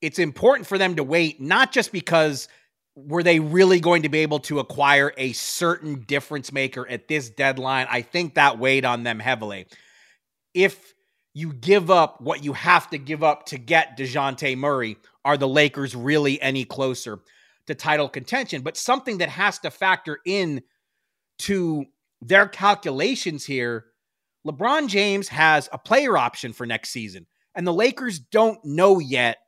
[0.00, 2.48] it's important for them to wait, not just because
[2.94, 7.30] were they really going to be able to acquire a certain difference maker at this
[7.30, 7.86] deadline?
[7.90, 9.66] I think that weighed on them heavily.
[10.54, 10.94] If
[11.32, 15.48] you give up what you have to give up to get Dejounte Murray, are the
[15.48, 17.20] Lakers really any closer
[17.66, 18.62] to title contention?
[18.62, 20.62] But something that has to factor in
[21.40, 21.86] to
[22.20, 23.86] their calculations here
[24.46, 29.38] LeBron James has a player option for next season, and the Lakers don't know yet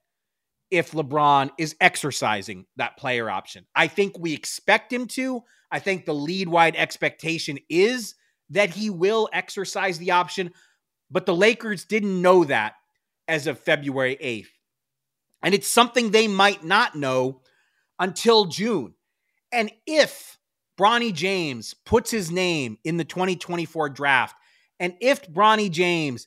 [0.71, 3.67] if LeBron is exercising that player option.
[3.75, 5.43] I think we expect him to.
[5.71, 8.15] I think the lead wide expectation is
[8.51, 10.53] that he will exercise the option,
[11.11, 12.75] but the Lakers didn't know that
[13.29, 14.49] as of February 8th.
[15.43, 17.43] And it's something they might not know
[17.99, 18.95] until June.
[19.51, 20.39] And if
[20.79, 24.37] Bronny James puts his name in the 2024 draft,
[24.83, 26.27] and if Bronny James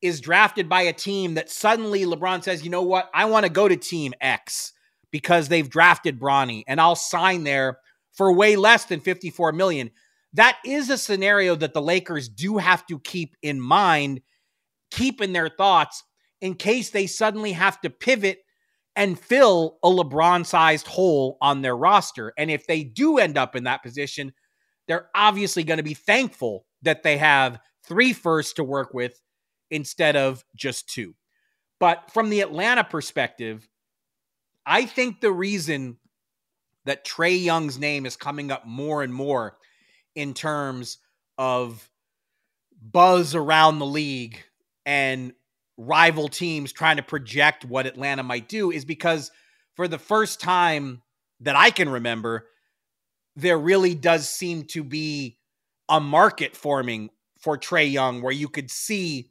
[0.00, 3.52] is drafted by a team that suddenly LeBron says, you know what, I want to
[3.52, 4.72] go to team X
[5.10, 7.78] because they've drafted Bronny and I'll sign there
[8.14, 9.90] for way less than 54 million.
[10.32, 14.22] That is a scenario that the Lakers do have to keep in mind,
[14.90, 16.02] keep in their thoughts
[16.40, 18.38] in case they suddenly have to pivot
[18.96, 22.32] and fill a LeBron sized hole on their roster.
[22.38, 24.32] And if they do end up in that position,
[24.88, 29.20] they're obviously going to be thankful that they have three firsts to work with
[29.70, 31.14] instead of just two.
[31.78, 33.68] But from the Atlanta perspective,
[34.66, 35.96] I think the reason
[36.84, 39.56] that Trae Young's name is coming up more and more
[40.14, 40.98] in terms
[41.38, 41.88] of
[42.80, 44.42] buzz around the league
[44.84, 45.32] and
[45.76, 49.30] rival teams trying to project what Atlanta might do is because
[49.74, 51.02] for the first time
[51.40, 52.46] that I can remember,
[53.36, 55.38] there really does seem to be
[55.88, 57.10] a market forming
[57.40, 59.30] for Trae Young where you could see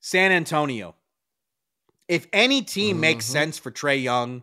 [0.00, 0.94] San Antonio.
[2.08, 3.00] If any team mm-hmm.
[3.00, 4.42] makes sense for Trae Young,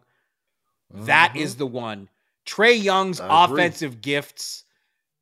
[0.93, 1.05] mm-hmm.
[1.05, 2.09] that is the one.
[2.45, 4.63] Trae Young's offensive gifts,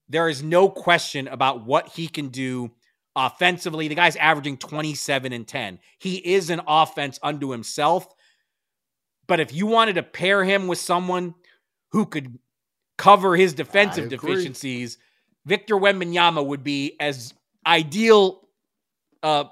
[0.07, 2.71] there is no question about what he can do
[3.15, 3.87] offensively.
[3.87, 5.79] The guy's averaging 27 and 10.
[5.99, 8.07] He is an offense unto himself.
[9.25, 11.35] But if you wanted to pair him with someone
[11.91, 12.39] who could
[12.97, 14.97] cover his defensive deficiencies,
[15.47, 17.33] Victor Wembanyama would be as
[17.65, 18.41] ideal
[19.23, 19.45] uh,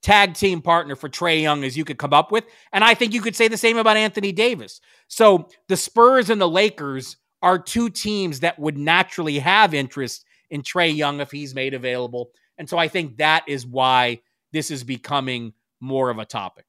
[0.00, 2.44] tag team partner for Trae Young as you could come up with.
[2.72, 4.80] And I think you could say the same about Anthony Davis.
[5.08, 10.62] So the Spurs and the Lakers are two teams that would naturally have interest in
[10.62, 12.30] Trae Young if he's made available.
[12.56, 14.20] And so I think that is why
[14.52, 16.66] this is becoming more of a topic.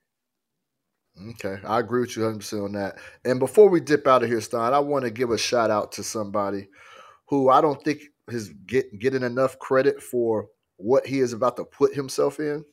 [1.30, 2.98] Okay, I agree with you 100% on that.
[3.24, 5.92] And before we dip out of here, Stein, I want to give a shout out
[5.94, 6.70] to somebody
[7.28, 10.48] who I don't think is get, getting enough credit for
[10.78, 12.64] what he is about to put himself in.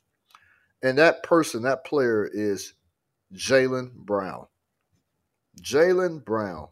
[0.82, 2.74] And that person, that player is
[3.34, 4.46] Jaylen Brown.
[5.60, 6.68] Jaylen Brown.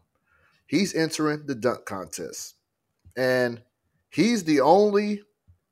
[0.67, 2.55] He's entering the dunk contest.
[3.15, 3.61] And
[4.09, 5.23] he's the only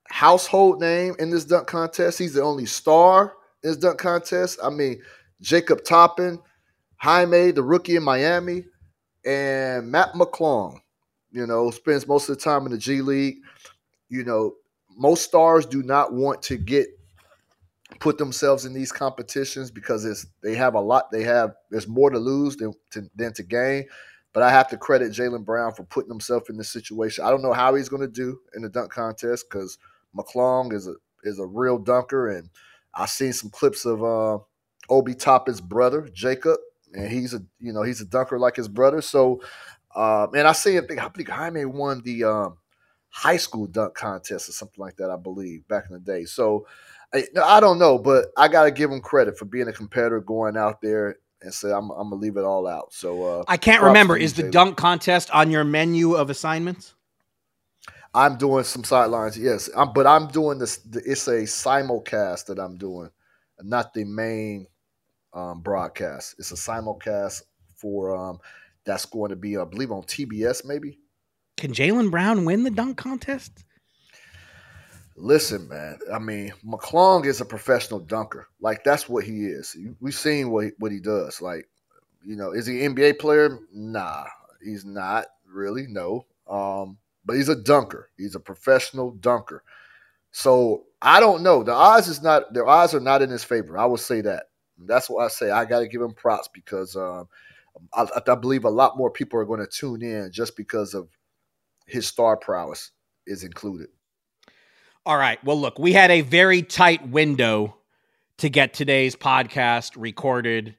[0.10, 2.20] household name in this dunk contest.
[2.20, 3.34] He's the only star
[3.64, 4.60] in this dunk contest.
[4.64, 5.02] I mean,
[5.42, 6.40] Jacob Toppin,
[6.98, 8.66] Jaime, the rookie in Miami,
[9.26, 10.80] and Mac McClung,
[11.38, 13.38] you know, spends most of the time in the G League.
[14.10, 14.56] You know,
[14.98, 16.88] most stars do not want to get
[18.00, 21.12] put themselves in these competitions because it's they have a lot.
[21.12, 23.86] They have there's more to lose than to, than to gain.
[24.34, 27.24] But I have to credit Jaylen Brown for putting himself in this situation.
[27.24, 29.78] I don't know how he's going to do in the dunk contest because
[30.16, 32.50] McClung is a is a real dunker, and
[32.96, 34.40] I've seen some clips of uh,
[34.90, 36.58] Obi Toppin's brother Jacob,
[36.94, 39.02] and he's a you know he's a dunker like his brother.
[39.02, 39.42] So,
[39.98, 42.58] uh, and I see I think I think Jaime won the um,
[43.10, 45.10] high school dunk contest or something like that.
[45.10, 46.26] I believe back in the day.
[46.26, 46.68] So
[47.14, 50.20] I, I don't know, but I got to give him credit for being a competitor,
[50.20, 52.94] going out there and say I'm, I'm gonna leave it all out.
[52.94, 54.16] So uh, I can't remember.
[54.16, 56.94] Is the dunk contest on your menu of assignments?
[58.14, 59.70] I'm doing some sidelines, yes.
[59.76, 60.80] I'm, but I'm doing this.
[60.94, 63.10] It's a simulcast that I'm doing,
[63.62, 64.68] not the main
[65.34, 66.36] um, broadcast.
[66.40, 67.44] It's a simulcast
[67.76, 68.40] for um,
[68.88, 70.66] that's going to be, I believe, on TBS.
[70.66, 70.98] Maybe.
[71.58, 73.66] Can Jaylen Brown win the dunk contest?
[75.16, 75.98] Listen, man.
[76.14, 78.48] I mean, McClung is a professional dunker.
[78.62, 79.76] Like that's what he is.
[80.00, 81.42] We've seen what he, what he does.
[81.42, 81.68] Like,
[82.24, 83.60] you know, is he an NBA player?
[83.74, 84.26] Nah,
[84.64, 85.88] he's not really.
[85.88, 88.10] No, um, but he's a dunker.
[88.18, 89.64] He's a professional dunker.
[90.32, 91.64] So I don't know.
[91.64, 92.54] The odds is not.
[92.54, 93.76] Their odds are not in his favor.
[93.76, 94.50] I will say that.
[94.78, 95.50] That's what I say.
[95.50, 97.28] I got to give him props because um,
[97.94, 101.10] I, I believe a lot more people are going to tune in just because of
[101.86, 102.92] his star prowess
[103.26, 103.90] is included.
[105.06, 105.42] All right.
[105.44, 107.78] Well, look, we had a very tight window
[108.40, 110.76] to get today's podcast recorded.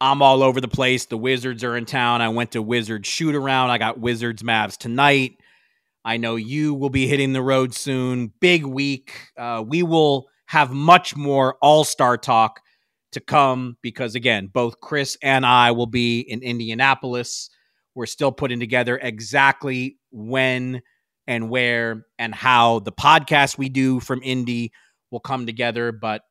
[0.00, 1.06] I'm all over the place.
[1.06, 2.20] The Wizards are in town.
[2.20, 3.70] I went to Wizards shoot around.
[3.70, 5.38] I got Wizards Mavs tonight.
[6.04, 8.32] I know you will be hitting the road soon.
[8.40, 9.12] Big week.
[9.36, 12.60] Uh, we will have much more All Star talk
[13.16, 17.48] to come because, again, both Chris and I will be in Indianapolis.
[17.94, 20.82] We're still putting together exactly when
[21.26, 24.70] and where and how the podcast we do from Indy
[25.10, 25.92] will come together.
[25.92, 26.24] But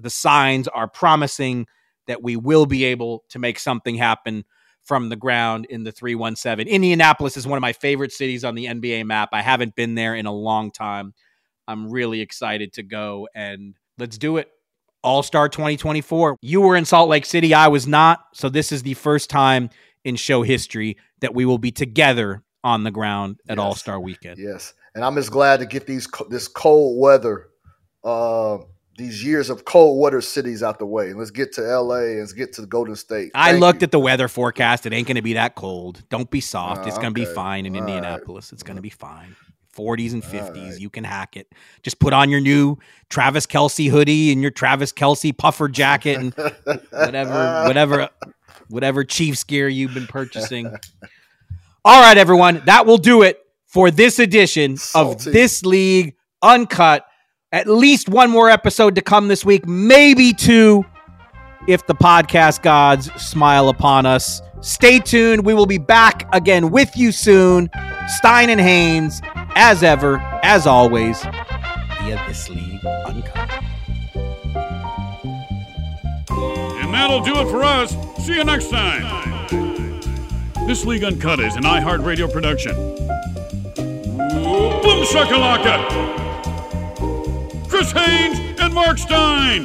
[0.00, 1.66] the signs are promising
[2.08, 4.44] that we will be able to make something happen
[4.82, 6.66] from the ground in the 317.
[6.66, 9.28] Indianapolis is one of my favorite cities on the NBA map.
[9.32, 11.14] I haven't been there in a long time.
[11.68, 14.48] I'm really excited to go and let's do it.
[15.02, 16.36] All Star 2024.
[16.42, 17.54] You were in Salt Lake City.
[17.54, 18.20] I was not.
[18.34, 19.70] So this is the first time
[20.04, 23.64] in show history that we will be together on the ground at Yes.
[23.64, 24.38] All Star weekend.
[24.38, 27.48] Yes, and I'm just glad to get these this cold weather,
[28.04, 28.58] uh,
[28.96, 31.12] these years of cold weather cities out the way.
[31.12, 33.30] Let's get to LA and let's get to Golden State.
[33.34, 33.86] I looked you.
[33.86, 34.86] at the weather forecast.
[34.86, 36.02] It ain't going to be that cold.
[36.08, 36.82] Don't be soft.
[36.84, 37.88] Ah, it's going to be fine in All right.
[37.88, 38.52] Indianapolis.
[38.52, 39.36] It's going to be fine.
[39.78, 40.70] 40s and 50s.
[40.70, 40.80] right.
[40.80, 41.52] You can hack it.
[41.82, 46.34] Just put on your new Travis Kelce hoodie and your Travis Kelce puffer jacket and
[46.90, 48.08] whatever, whatever,
[48.68, 50.66] whatever Chiefs gear you've been purchasing.
[51.84, 52.62] All right, everyone.
[52.66, 57.04] That will do it for this edition of This League Uncut.
[57.52, 60.84] At least one more episode to come this week, maybe two
[61.66, 64.42] if the podcast gods smile upon us.
[64.60, 65.44] Stay tuned.
[65.44, 67.70] We will be back again with you soon.
[68.06, 69.20] Stein and Haynes,
[69.58, 73.50] as ever, as always, via This League Uncut.
[76.30, 77.90] And that'll do it for us.
[78.24, 79.48] See you next time.
[80.68, 82.72] This League Uncut is an iHeartRadio production.
[83.74, 86.06] Boom shakalaka!
[87.68, 89.64] Chris Haynes and Marc Stein.